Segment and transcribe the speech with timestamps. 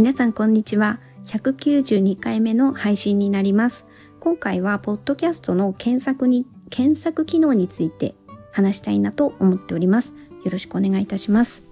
[0.00, 0.98] 皆さんこんにちは。
[1.26, 3.84] 192回目の配信になります。
[4.18, 8.14] 今回は、ポッドキャストの検索に、検索機能について
[8.50, 10.14] 話したいなと思っております。
[10.42, 11.64] よろしくお願いいたします。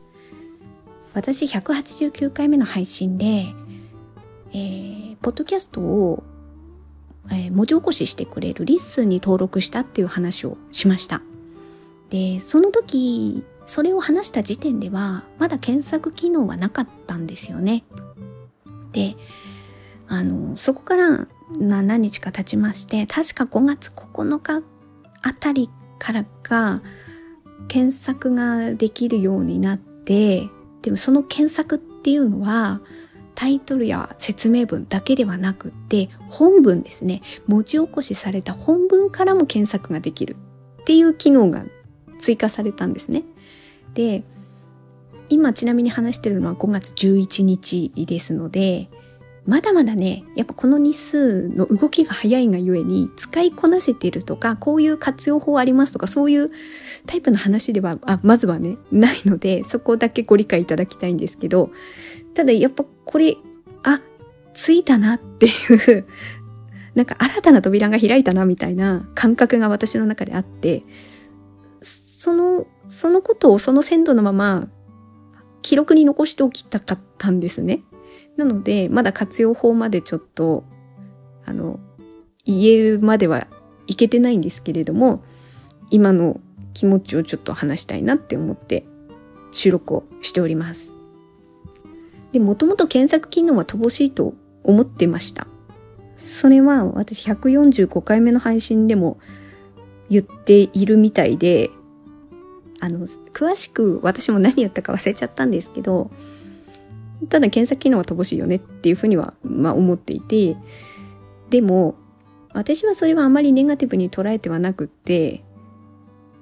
[1.15, 3.47] 私、189回目の配信で、
[4.53, 6.23] えー、ポッドキャストを、
[7.31, 11.23] えー、文字起こししてくれる LISTEN に登録したっていう話をしました。
[12.11, 17.85] で、その時、それを話した時点では、まだ検索機能はなかったんですよね。
[18.93, 19.17] で、
[20.09, 21.29] あの、そこから
[21.59, 24.63] 何日か経ちまして、確か5月9日
[25.23, 26.83] あたりからか、
[27.69, 30.49] 検索ができるようになって、
[30.83, 32.81] でもその検索っていうのは、
[33.35, 37.23] タイトルや説明文だけではなくって、本文ですね。
[37.47, 40.37] 文字起こしされた本文からも検索ができる
[40.81, 41.65] っていう機能が
[42.19, 43.23] 追加されたんですね。
[43.95, 44.25] で、
[45.29, 48.89] 今ちなみに話してるのは5月11日ですので、
[49.47, 56.49] まだまだね、やっぱこの日数の動きが早いがゆえに、使いこなせてるとか、こういう活用法ありますとか、そういう
[57.07, 61.71] タイプの話では、あ、まずはね、ないので、そこだけご理解いただきたいんですけど、
[62.35, 63.37] ただやっぱこれ、
[63.85, 64.03] あ、
[64.53, 65.51] ついたなってい
[65.99, 66.07] う
[66.99, 70.83] なんか新たな扉が開いたなみたいな感覚が私の中であって、
[71.81, 74.69] その、そのことをその鮮度のまま
[75.63, 77.83] 記録に残しておきたかったんですね。
[78.37, 80.65] なので、まだ活用法までちょっと、
[81.45, 81.81] あの、
[82.45, 83.47] 言えるまでは
[83.87, 85.23] いけてないんですけれども、
[85.91, 86.41] 今の
[86.75, 88.85] 気持ちをちょっと話したいなって思って
[89.53, 90.95] 収録をしております。
[92.33, 95.47] で、もともと検索機能は乏しいと思ってました。
[96.17, 99.19] それは私145回目の配信でも
[100.11, 101.71] 言っているみたいで、
[102.81, 106.11] あの、詳しく私も何言ったか忘れちゃったんですけど、
[107.29, 110.57] ただ検索機能は乏しいよねっていうふうには、まあ思っていて、
[111.51, 111.97] でも、
[112.53, 115.43] 私はそれはあまりネガティブに捉えてはなくって、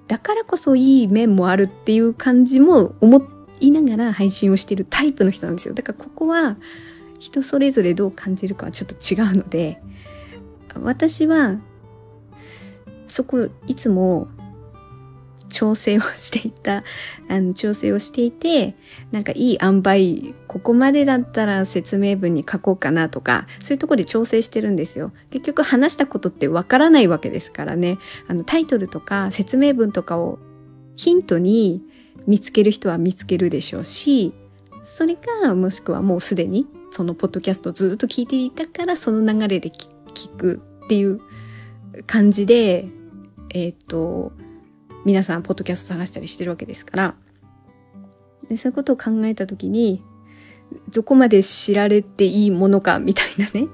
[0.09, 3.23] だからこそいい面もあるっていう感じも思
[3.61, 5.75] いながら配信をしてるタイプの人なんですよ。
[5.75, 6.57] だからここは
[7.19, 9.81] 人それぞれどう感じるかはちょっと違うので、
[10.83, 11.57] 私は
[13.09, 14.29] そこいつも
[15.57, 16.85] 調整をしていた、
[17.31, 18.75] あの、調整をしていて、
[19.11, 25.13] なんかいい塩梅、ここまでだったら説明文に書こうかなとか、そういうとこで調整してるんですよ。
[25.31, 27.97] 結局話したことってわからないわけですからね。
[28.29, 30.39] あの、タイトルとか説明文とかを
[30.95, 31.81] ヒントに
[32.27, 34.35] 見つける人は見つけるでしょうし、
[34.83, 41.23] それか、もしくはもうすでに、そのポッドキャストずっと聞いていたから、その流れで聞くっていう
[42.07, 42.89] 感じで、
[43.55, 44.33] えっ、ー、と、
[45.07, 47.15] 皆さんポッドキャスト探したりしてるわけですから。
[48.49, 50.03] でそういうことを考えた時に
[50.91, 53.69] どこまで知られていいものかみたいなね。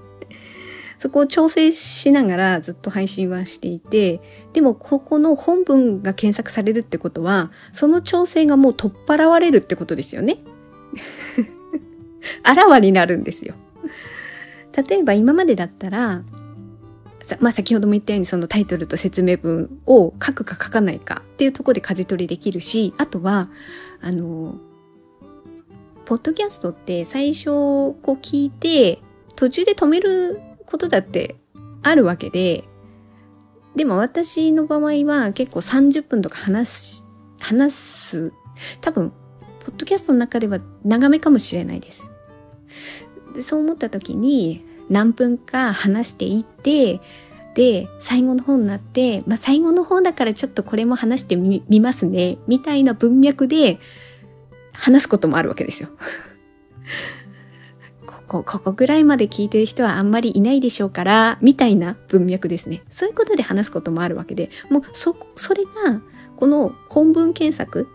[0.99, 4.21] そこを調整しながらずっと配信はしていて
[4.53, 10.37] でもここの本文が検索されるってことはその調整がもう取っ払われるってことですよね。
[12.45, 13.55] あらわになるんですよ。
[14.87, 16.25] 例えば今までだったら
[17.41, 23.49] まあ、先ほども言ったようにそのタイトルと説明文を書くか書かないかっていうところで舵取りできるし、あとは、
[24.01, 24.57] あの、
[26.05, 28.99] ポッドキャストって最初こう聞いて
[29.37, 31.37] 途中で止めることだって
[31.83, 32.65] あるわけで、
[33.77, 37.07] でも私の場合は結構30分とか話す、
[37.41, 38.33] 話す、
[38.81, 39.13] 多分、
[39.61, 42.03] ポッドキャストの中では長めかもしれないです。
[43.43, 47.01] そう思った時に、何分か話していって
[47.55, 53.79] で最後の方になって、まあ、最後の方だからちょっとこれも話してみますねみたいな文脈で
[54.73, 55.89] 話すこともあるわけですよ。
[58.07, 62.83] ここ、ここぐらいまで聞いてる人はあんまりいないでしょうから、みたいな文脈ですね。
[62.89, 66.01] そういうことで話すこともあるわけで、もうそ、それが、
[66.37, 67.87] この本文検索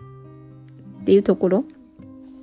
[1.02, 1.64] っていうところ、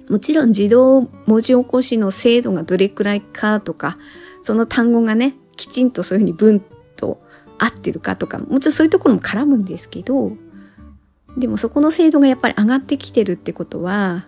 [0.09, 3.99] もちろん自動文字起こしの精度がどれくらいかとか、
[4.43, 6.61] その単語がね、きちんとそういうふうに文
[6.97, 7.23] と
[7.59, 10.33] 合ってるかとか、もちろんそういうところも絡むんですけど、
[11.37, 14.27] でもそこの精度がやっぱり上がってきてるってことは、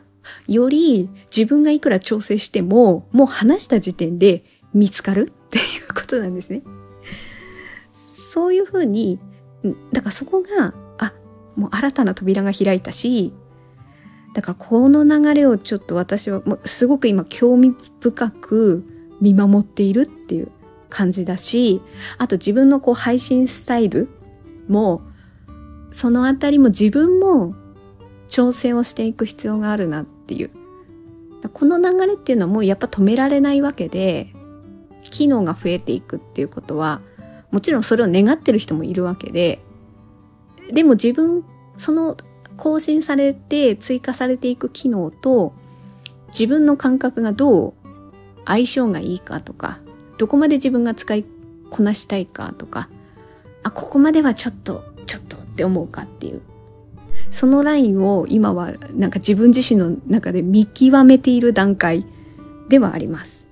[0.48, 4.44] より自分がいくら調整しても、もう話した時点で
[4.74, 6.62] 見つかるっていうことなんですね。
[7.94, 9.18] そういうふうに、
[9.92, 11.12] だからそこが、あ、
[11.54, 13.32] もう新たな扉が開いたし、
[14.36, 18.84] だからこの流れをちょっと私はもうすごく今興味深く
[19.18, 20.50] 見守っているっていう
[20.90, 21.80] 感じだし、
[22.18, 24.10] あと自分のこう配信スタイル
[24.68, 25.00] も、
[25.90, 27.54] そのあたりも自分も
[28.28, 30.50] 調整をしていく必要があるなっていう。
[31.54, 34.34] この流れっていうのはもうやっぱ止められないわけで
[35.04, 37.00] 機能が増えていくっていうことは
[37.52, 39.60] もちろんそれを願ってる人もいるわけで
[40.72, 41.44] でも自分
[41.76, 42.16] その
[42.56, 45.52] 更新されて追加されていく機能と
[46.28, 47.74] 自分の感覚がどう
[48.44, 49.78] 相性がいいかとか
[50.18, 51.24] どこまで自分が使い
[51.70, 52.88] こなしたいかとか
[53.62, 56.42] あここまではちょっとちょっとって思うかっていう
[57.30, 62.04] そのラインを今はなんか自分自身の中で見極めている段階
[62.68, 63.48] ではあります。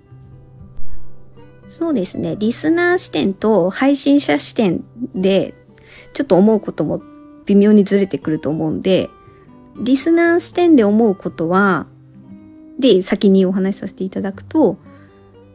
[1.68, 2.36] そうですね。
[2.36, 4.84] リスナー視点と配信者視点
[5.14, 5.54] で
[6.12, 7.02] ちょっと思うことも
[7.46, 9.11] 微妙にずれてくると思うんで、
[9.76, 11.87] リスナー視点で思うことは、
[12.79, 14.79] で、先にお話しさせていただくと、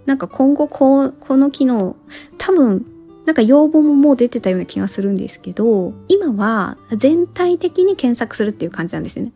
[0.06, 1.96] なんか今後こうこの機能、
[2.38, 2.86] 多分
[3.26, 9.34] なんか要望ももう出てたような気がするんですけど、今は全体的に検索するっていう感じなんですよね。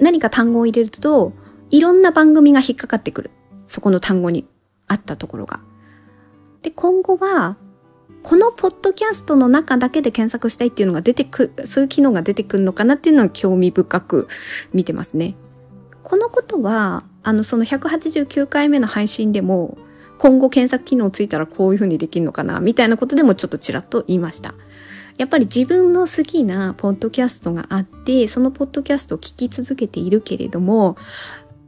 [0.00, 1.32] 何か単語を入れると、
[1.70, 3.30] いろんな番組が引っかかってくる。
[3.66, 4.46] そこの単語に
[4.86, 5.60] あったところが。
[6.62, 7.56] で、今後は、
[8.28, 14.28] このポッドキャストの中だけで検索したいっていうのが出てく、そういう機能が出てくるのかなっていうのは興味深く
[14.74, 15.34] 見てますね。
[16.02, 19.78] このことは、あの、その189回目の配信でも、
[20.18, 24.52] 今後検索機能ついたらこういう風にできるのかなみたいなことでもちょっとちらっと言いました。
[25.16, 30.98] やっぱり自分の好きなポッドキャストがあって、そのポッドキャストを聞き続けているけれども、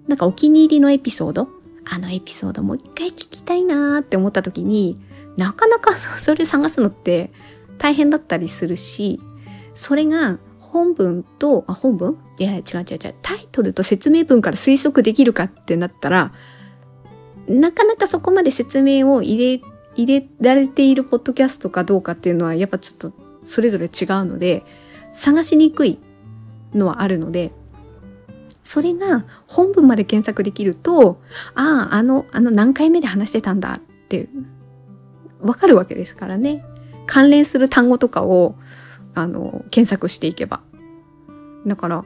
[0.09, 1.49] なんかお気に入りのエピソード、
[1.87, 4.99] あのエピソードもう一回聞きたいなーって思った時に、
[5.41, 7.31] なかなかそれ探すのって
[7.79, 9.19] 大変だったりするし、
[9.73, 12.19] それが本文と、あ、本文？
[12.39, 13.15] いや、違う違う違う。
[13.23, 16.33] タイトルと説明文から推測できるかってなったら、
[17.49, 19.67] なかなかそこまで説明を入れ、
[19.97, 23.13] 入れられているポッドキャストかどうかっていうのはやっぱちょっと
[23.43, 23.91] それぞれ違う
[24.27, 24.63] ので、
[25.13, 25.99] 探しにくい
[26.75, 27.51] のはあるので、
[28.63, 31.21] それが本文まで検索できると、
[31.55, 34.29] ああ、あの、あの何回目で話してたんだっていう
[35.43, 36.65] わかるわけですからね。
[37.07, 38.55] 関連する単語とかを、
[39.15, 40.61] あの、検索していけば。
[41.67, 42.05] だから、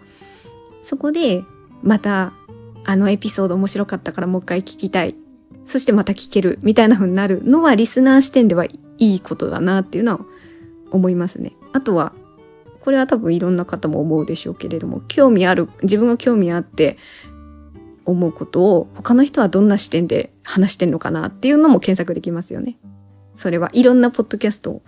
[0.83, 1.45] そこで、
[1.83, 2.33] また、
[2.87, 5.15] あのエピソード面白かったからもう一回聞きたい
[5.65, 10.21] そしてまた聞けるみたいな風になるのはリスナー視点ではいいことだなっていうのは
[10.91, 11.53] 思いますね。
[11.73, 12.13] あとは、
[12.81, 16.99] これは多分いろんな方も思うでしょうけれども、興味ある、自分が興味あって
[18.05, 22.77] 思うことを他の人はどんな視点で話してんのかなっていうのも検索できますよね。
[23.35, 24.83] それはいろんなポッドキャストを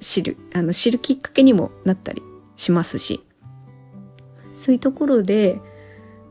[0.00, 2.22] 知る、あの、知るきっかけにもなったり
[2.56, 3.22] しますし、
[4.56, 5.60] そういうところで、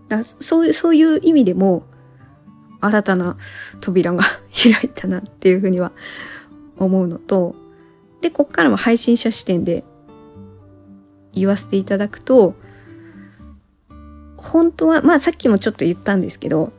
[0.10, 1.84] だそういう、そういう意味でも、
[2.82, 3.38] 新たな
[3.80, 5.94] 扉が開いたなっていうふうには
[6.78, 7.56] 思うのと、
[8.22, 9.84] で、こっからも配信者視点で
[11.34, 12.56] 言わせていただくと、
[14.38, 16.74] 本当は、まあさっきもちょっと言ったんですけど、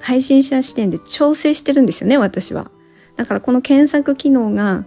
[0.00, 2.70] 配信者視点で調整してるんですよね、私は。
[3.16, 4.84] だからこの検索機能が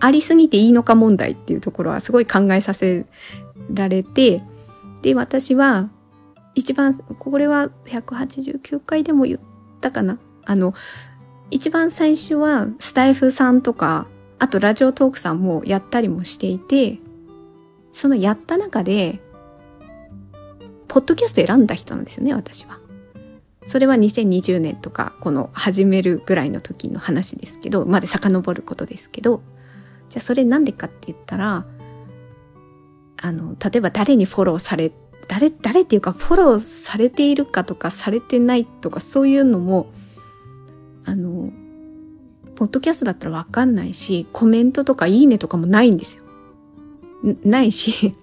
[0.00, 3.06] ありすぎていいのか問題っていうところはすごい考えさせ
[3.72, 4.42] られて、
[5.02, 5.88] で、私は
[6.54, 9.40] 一番、これは189回でも言っ
[9.80, 10.18] たかな？
[10.44, 10.74] あの、
[11.50, 14.06] 一番最初はスタイフさんとか、
[14.38, 16.98] あとラジオトークさんもやったりもしていて、
[17.92, 19.20] そのやった中で、
[20.88, 22.78] ポッドキャスト選んだ人なんですよね、私は。
[23.66, 29.42] それは2020年とか、この始めるぐらいの時の話ですけど、まで遡ることですけど、
[30.10, 31.66] じゃあそれなんでかって言ったら、
[33.22, 34.92] あの、例えば誰にフォローされ
[35.28, 39.92] 誰、誰っていうかフォローされているかとかされてないとかそういうのも、
[41.04, 41.52] あの、
[42.56, 46.22] ポッドキャストだったらわかんないし、コメントとかいいねとかもないんですよ。
[47.44, 48.14] ないし、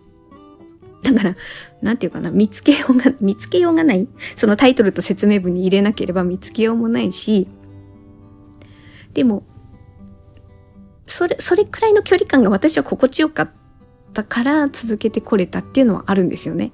[1.04, 1.36] だから、
[1.82, 4.08] なんていうかな、見つけようが、 見つけようがない。
[4.36, 7.48] そのタイトルと説明文に入れなければ見つけようもないし、
[9.14, 9.44] でも、
[11.06, 13.50] それ、それくらいの距離感が私は心地よかっ
[14.14, 16.72] たから続けてこれたっていうのはあるんですよね。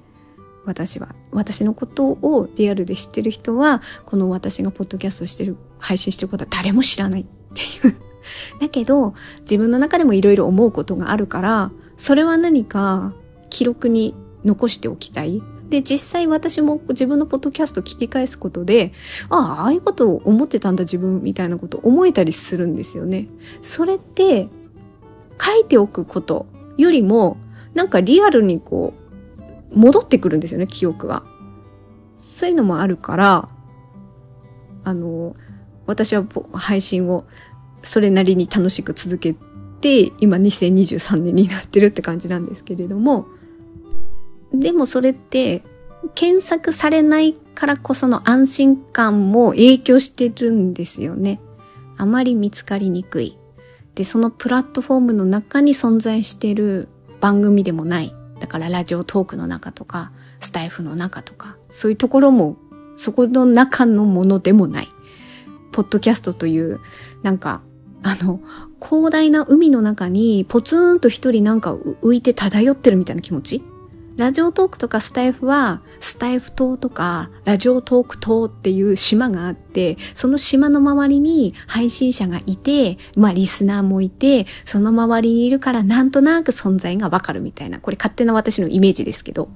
[0.68, 7.24] 私は私のことをリアルで知ってる人はこの私がポッドキャストしてる配信してることは誰も知らないっ
[7.54, 7.96] ていう
[8.60, 13.14] だけど自分の中でもいろいろ思うことがあるからそれは何か
[13.48, 18.92] 記録に残しておきたいで実際私も自分のポッドキャスト聞き返すことで
[19.28, 23.28] ああああいうことを思ってたんだ自分みたいなこと思えたりするんですよね
[23.60, 24.48] それって
[25.40, 27.36] 書いておくことよりも
[27.74, 29.08] なんかリアルにこう
[29.72, 31.22] 戻ってくるんですよね、記憶が。
[32.16, 33.48] そういうのもあるから、
[34.84, 35.34] あの、
[35.86, 37.24] 私は配信を
[37.82, 39.34] それなりに楽しく続け
[39.80, 43.26] て、今2023年になってるって感じなんですけれども、
[44.52, 45.62] でもそれって
[46.14, 51.40] 検索されないからこその安心感も影響してるんですよね。
[51.96, 53.36] あまり見つかりにくい。
[53.94, 56.88] で、そのプラットフォームの中に存在してる
[57.20, 58.14] 番組でもない。
[58.38, 62.56] だからラジオトークの中とか、スタイフの中とか、そういうところも、
[62.94, 64.88] そこの中のものでもない。
[65.72, 66.78] ポッドキャストという、
[67.24, 67.62] なんか、
[68.04, 68.40] あの、
[68.80, 73.64] 広大な海の中にポツンと一人なんか浮いて漂ってるみたいな気持ち
[74.18, 89.48] ラジオトークとかスタイフは、スタイフ島とか、ラジオトーク島っていう島があって、その島の周りに配信者がいて、まあリスナーもいて、その周りにいるからなんとなく存在がわかるみたいな、これ勝手な私のイメージですけど、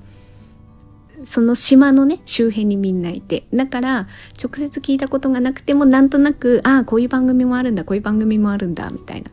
[1.25, 3.49] その島のね、周辺にみんないて。
[3.52, 4.07] だから、
[4.40, 9.33] 直接聞いたことがなくても、なんとなく、ああ、こういう番組もあるんだ、こういう番組もあるんだ、みたいな。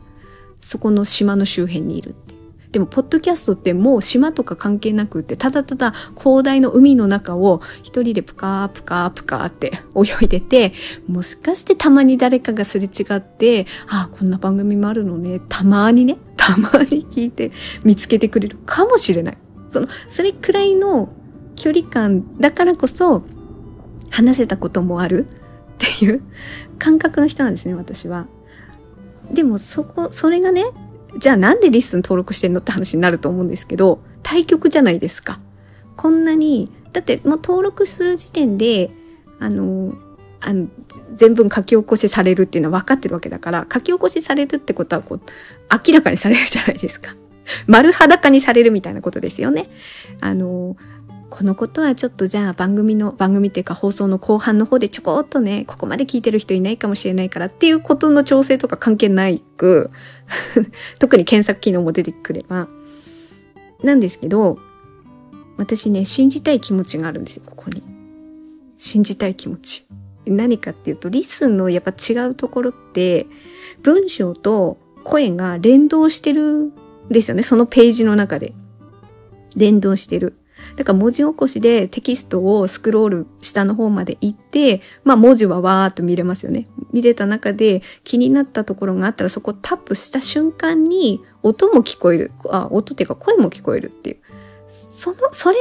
[0.60, 2.16] そこの島の周辺にいる
[2.72, 10.74] でも、ポッドキャストってもう島とか関係なくって、ただただ広大の海の中を一人でプカープカープカーって泳いでて、
[11.08, 17.52] もしかしてたまに誰かがすれ違って、ああ、こんな番組もあるのね、たまにね、たまに聞いて
[17.84, 19.38] 見つけてくれるかもしれない。
[19.68, 21.10] その、それくらいの
[21.56, 23.24] 距離感だからこそ、
[24.12, 25.28] 話せたこともあるっ
[25.80, 26.22] ていう
[26.78, 28.28] 感覚の人なんですね、私は。
[29.32, 30.66] でもそこ、それがね、
[31.18, 35.40] じゃあなんでリスン登録してんのって話になると思うんですけど、対局じゃないですか。
[35.96, 38.92] こんなに、だってもう登録する時点で、
[39.40, 39.94] あの、
[40.42, 40.68] あの、
[41.16, 45.22] 全文書き起こしされるっていうのは分かってるわけだから、書き起こしされるってことはこう、
[45.88, 47.16] 明らかにされるじゃないですか。
[47.68, 49.70] 丸裸にされるみたいなことですよね。
[50.22, 50.78] あの、
[51.30, 59.92] このことはちょっとじゃあ番組の、番組っていうか放送の後半の方でちょこっとね、ここまで聞いてる人いないかもしれないからっていうことの調整とか関係ないく、
[60.98, 62.68] 特に検索機能も出てくれば、
[63.84, 64.60] なんですけど、
[65.58, 67.84] 私ね、信じたい気持ちがあるんですよ、ここに。
[68.78, 69.86] 信じたい気持ち。
[70.26, 73.28] 何かっていうと、リスンのやっぱ違うところって、
[73.84, 76.72] 文章と声が連動してるん
[77.10, 78.54] ですよね、そのページの中で。
[79.56, 80.38] 連動してる。
[80.76, 86.68] だから文字起こしでテキストをスクロール下の方まで行って、まあ文字はわーっと見れますよね。
[86.92, 92.32] 見れた中で気になったところがあったらそこタップした瞬間に音も聞こえる。
[92.50, 94.18] あ、音っていうか声も聞こえるっていう。
[94.68, 95.56] その、それ、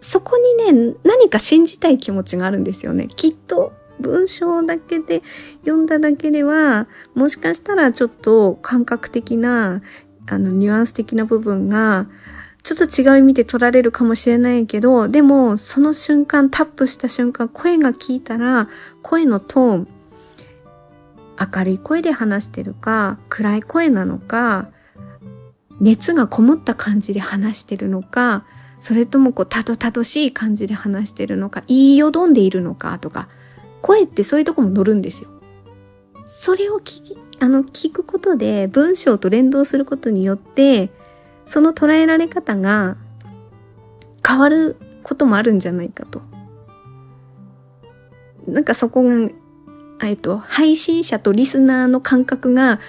[0.00, 3.08] そこにね、何か信じたい気持ちがあるんですよね。
[3.08, 5.22] きっと文章だけで
[5.60, 9.82] 読んだだけでは、もしかしたらちょっと感覚的な、
[10.26, 12.08] あの、ニュアンス的な部分が、
[12.62, 18.68] ちょっと違う意味で取られるかもしれないけど、でも、その瞬間、タップした瞬間、声が聞いたら、
[19.02, 19.88] 声のトーン、
[21.54, 24.68] 明るい声で話してるか、暗い声なのか、
[25.80, 28.44] 熱がこもった感じで話してるのか、
[28.78, 33.28] それともこう、たどたどしい感じで話してるのか、言いよどんでいるのかとか、
[33.80, 35.30] 声ってそういうとこも乗るんですよ。
[36.22, 40.90] それを聞き、あの、聞くことで文章と連動することによって、
[41.46, 42.96] その捉えられ方が
[44.26, 46.22] 変わることもあるんじゃないかと。
[48.46, 49.30] なんかそこが、
[50.02, 52.80] えっと、配信者とリスナーの感覚が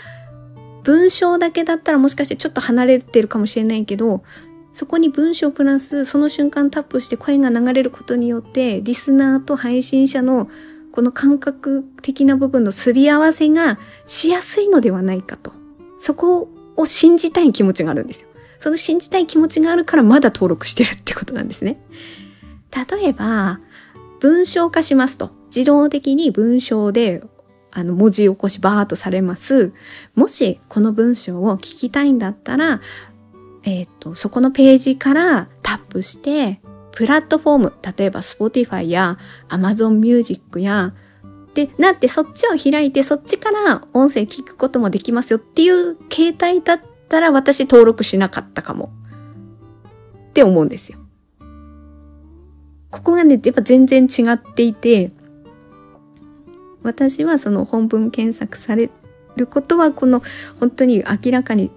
[0.83, 4.23] 文章だけだったらもしかしてちょっと離れてるかもしれないけど、
[4.73, 10.49] そこに文章プラスその瞬間タップして声が流れることによってリスナーと配信者の
[10.91, 15.51] この感覚的な部分のすり合わせがしやすいのではないかと。
[15.99, 18.29] そこを信じたい気持ちがあるんですよ。
[18.61, 21.79] その信じたい気持ちがあるからまだ登録してるってことなんですね。
[22.71, 23.59] 例えば、
[24.19, 25.31] 文章化しますと。
[25.47, 27.23] 自動的に文章で
[27.71, 29.73] あの文字起こしバーっとされます。
[30.13, 32.81] もしこの文章を聞きたいんだったら、
[33.63, 39.17] えっ、ー、と、そこのページからタップして、プラットフォーム、例えば Spotify や
[39.49, 40.93] Amazon Music や、
[41.55, 48.89] で、なってそっちを開いてそっちから音声聞くこともできますよっていう形態だっったら私登録しなかったかも。
[50.29, 50.97] って思うんですよ。
[52.89, 55.11] ここがね、やっぱ全然違っていて、
[56.83, 58.89] 私はその本文検索され
[59.35, 60.23] ることはこの
[60.59, 61.69] 本当に明らかに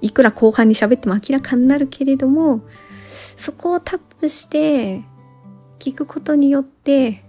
[0.00, 2.62] いくら後半に喋っても明らかになるけれども
[3.36, 5.02] そこをタップして
[5.78, 7.22] 聞くことによって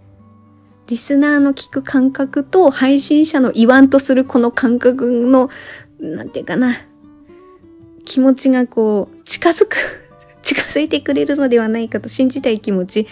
[0.88, 5.52] リスナーの聞く感覚と配信者の言わんとするこの感覚の
[6.00, 6.89] なんていうかな
[8.06, 9.76] 気持ちがこう近づく
[10.42, 13.08] 近づいてくれるのではないかと信じたい気持ち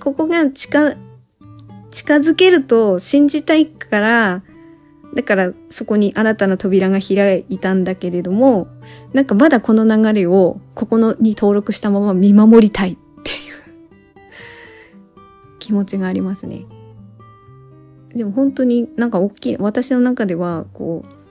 [0.00, 0.96] ここが近
[1.90, 4.42] 近づけると信じたいから
[5.14, 8.66] だからそこに新たな扉が開いたんだけれども
[9.12, 13.36] なんかまだこの流れをここのに登録したまま見守りたいっていう
[15.60, 16.66] 気持ちがありますね。
[18.14, 21.23] でも本当になんか大きい、私の中ではこう、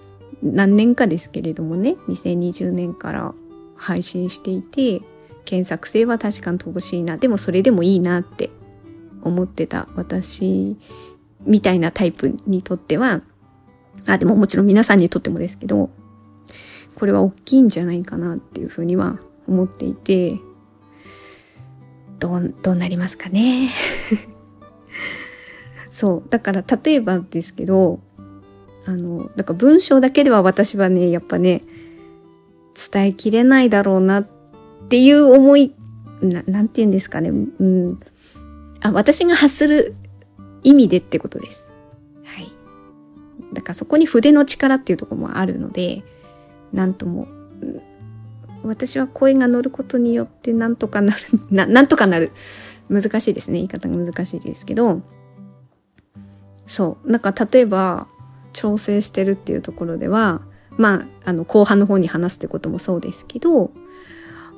[0.44, 3.34] 何年かですけれどもね、2020年から
[3.76, 5.02] 配信していて、
[5.46, 7.18] 検索性は確かに乏しいな。
[7.18, 8.50] でもそれでもいいなって
[9.22, 10.78] 思ってた私
[11.46, 13.22] みたいなタイプにとっては、
[14.08, 15.90] あ、でももちろん皆さんにとってもですけど、
[16.96, 20.40] これは大きいんじゃないかなっていうふうには思っていて、
[22.20, 23.72] どう、どうなりますかね。
[25.90, 26.30] そう。
[26.30, 28.00] だから例えばですけど、
[28.86, 31.62] あの、だから文章だけでは私はね、やっぱね、
[32.92, 34.28] 伝えきれないだろうなっ
[34.90, 35.74] ていう思い、
[36.22, 37.30] ななんて言うんですかね。
[37.30, 38.00] うん。
[38.82, 39.96] あ、私が発する
[40.64, 41.68] 意味でってことです。
[42.24, 42.52] はい。
[43.54, 46.04] だからそこに筆の力っていうとこもあるので、
[46.72, 47.28] なんとも、
[48.64, 51.22] 私は声が乗ることによってなんとかなる、
[51.52, 52.32] な、なんとかなる。
[52.90, 53.56] 難しいですね。
[53.56, 55.02] 言い方が難しいですけど、
[56.68, 57.12] そう。
[57.12, 58.08] なんか例えば、
[58.54, 60.42] 調整してるっていうところでは、
[60.78, 63.72] まあ、あの、後半の方に話すってこともそうですけど、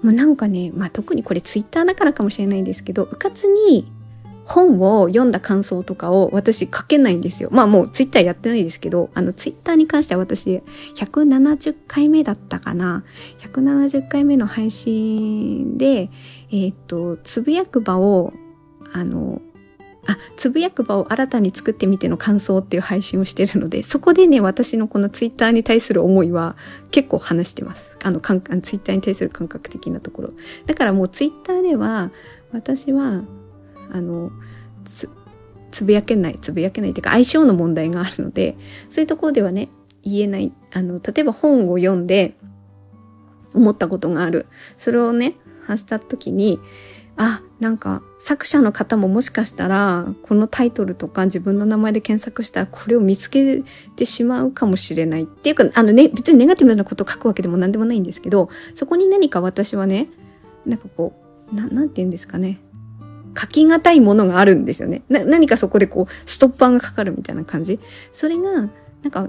[0.06, 3.92] もうなんかね、まあ特にこれツイッターだからかもしれないんですけど、うかつに
[4.46, 7.50] 本を読んだ感想とかを私書けないんですよ。
[7.52, 10.62] まあもうツイッターやってないですけど、あのツイッターに関しては私
[10.96, 13.04] 170回目だったかな。
[13.40, 16.12] 170回目の配信で、
[16.52, 18.34] えっ、と、つぶやく場を、
[18.94, 19.42] あの、
[20.08, 26.56] あ、つぶやく場を新たに作ってみての感想っていう配信をしてるので、そこでね、私のこのツイッターに対する思いは
[26.92, 27.98] 結構話してます。
[28.04, 30.34] あの、かんツイッターに対する感覚的なところ。
[30.66, 32.12] だからもうツイッターでは、
[32.52, 33.24] 私は
[33.92, 34.32] あの
[34.86, 35.10] つ
[35.72, 38.56] つぶやけないつぶやけないっていうか相性の問題があるので
[38.90, 39.70] そういうところではね
[40.04, 42.38] 言えないあの例えば本を読んで
[43.54, 44.48] 思ったことがある
[44.78, 45.36] それをね
[45.66, 46.60] 発した時に
[47.18, 53.64] あなんか作者の方ももしかしたらこのタイトルとか自分の名前で検索したらこれを見つけ
[53.96, 60.08] てしまうかもしれないっていうかあのね別にネガティブなことを書くわけでも何でもないんですけどそこに何か私はね
[60.66, 61.14] なんかこ
[61.52, 62.60] うななんて言うんですかね
[63.40, 65.04] 書き難いものがあるんですよね。
[65.10, 67.80] 何かそこでこう、ストッパーがかかるみたいな感じ。
[68.14, 68.70] それが、なん
[69.12, 69.28] か、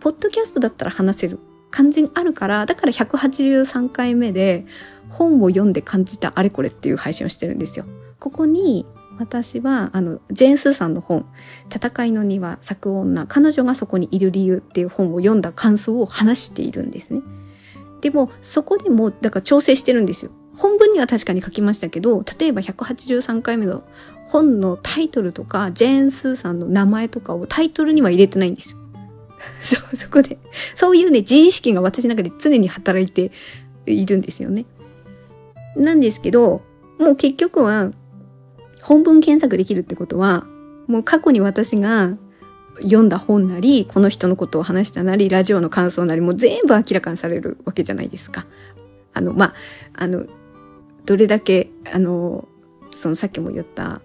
[0.00, 1.38] ポッドキャストだったら話せる
[1.74, 4.64] 感じあるから、だから183回目で
[5.08, 7.84] 本を読んで感じたあれこれっていう配信をしてるんですよ。
[8.20, 8.86] ここに、
[9.18, 11.26] 私は、あの、ジェーン・スーさんの本、
[11.74, 17.22] 戦いの庭、咲く女、彼女がそこにいる理由っていう本を読んだ感想を話しているんですね。
[18.00, 20.30] でも、そこでも、だから調整してるんですよ。
[20.56, 23.82] 本文には確かに書きましたけど、例えば183回目の
[24.26, 28.78] 本のタイトルとか、ジェーン・スーさんの名前とかをタイトルには入れてないんですよ。
[29.60, 30.38] そう、そこで、
[30.74, 33.32] そういうね、自意識が私の中で常に働いて
[33.86, 34.64] いるんですよね。
[35.76, 36.62] なんですけど、
[36.98, 37.92] もう結局は、
[38.82, 40.46] 本文検索できるってことは、
[40.86, 42.16] もう過去に私が
[42.82, 48.46] 読んだ本なり、この人のことを話したなり、ラジオの感想なり、もう全部明らかにされるわけじゃないですか。
[49.14, 49.54] あの、まあ、
[49.94, 50.26] あの、
[51.06, 52.48] どれだけ、あの、
[52.90, 54.00] そのさっきも言った、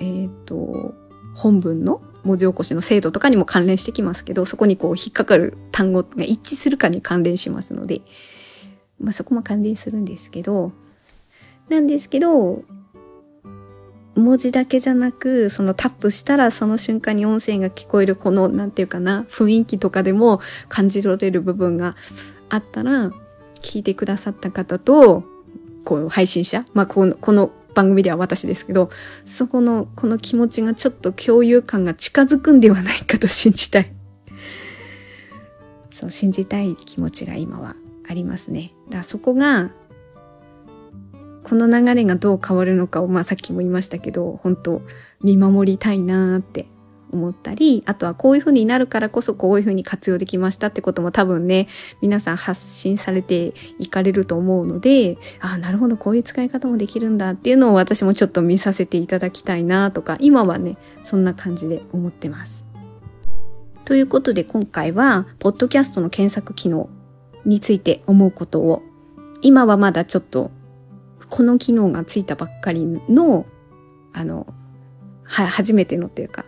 [0.00, 0.94] えっ、ー、と、
[1.34, 8.02] 本文の文字起こしの精度とかにも関連してきますけど、そこにこう引っかかる単語が一致するかに関連しますので、
[9.00, 10.72] まあそこも関連するんですけど、
[11.68, 12.62] なんですけど、
[14.16, 21.96] 文字だけじゃなく、そのタップしたらその瞬間に音声が聞こえるこの、なんていうかな、雰囲気とかでも感じ取れる部分が
[22.48, 23.12] あったら、
[23.62, 25.22] 聞いてくださった方と、
[25.84, 28.90] こう配信者、まあこの、この番組では私ですけど、
[29.24, 33.92] そこの、この気持ちがちょっと共有感が近づくんではないかと信じたい。
[35.90, 37.76] そう、信じたい気持ちが今は
[38.08, 38.72] ありますね。
[38.86, 39.70] だからそこが、
[41.42, 44.82] この流れがどう変わるのかを、まあさっきも言いましたけど、本当
[45.22, 46.66] 見守りたいなーって
[47.12, 51.68] 思ったり、あとはこういう風になるからこそこういう風に活用できましたってことも多分ね、
[52.00, 62.64] 皆さん発信されていかれると思うので、ああ、なるほど、こういう使い方もできるんだっていうのを私もちょっと見させていただきたいなとか、今はね、そんな感じで思ってます。
[63.84, 66.88] ということで今回は、ポッドキャストの検索機能
[67.44, 68.82] について思うことを、
[69.42, 70.50] 今はまだちょっと、
[71.28, 73.46] この機能がついたばっかりの、
[74.12, 74.46] あの、
[75.24, 76.44] は、初めてのっていうか、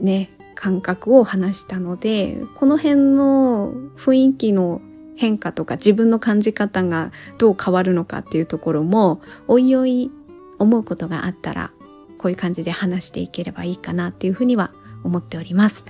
[0.00, 4.80] ね、感覚を話したので、この辺の雰囲気の
[5.16, 10.10] 変化とか自分の感じ方がどう変わるのかっていうところも、おいおい
[10.58, 11.72] 思うことがあったら、
[12.18, 14.72] こういう感じで話していければいいかなっていうふうには
[15.04, 15.84] 思っております。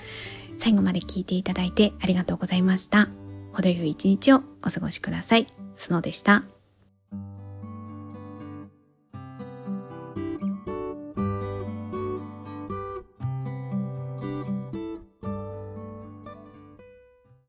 [0.57, 3.09] 最後まで聞いていただいてありがとうございました。
[3.53, 5.46] 程よい一日をお過ごしください。
[5.75, 6.60] スノでした。